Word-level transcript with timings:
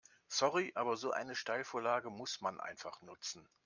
Sorry, 0.29 0.71
aber 0.73 0.97
so 0.97 1.11
eine 1.11 1.35
Steilvorlage 1.35 2.09
muss 2.09 2.41
man 2.41 2.59
einfach 2.59 3.03
nutzen. 3.03 3.47